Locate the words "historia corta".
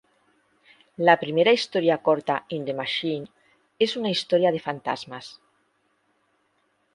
1.57-2.37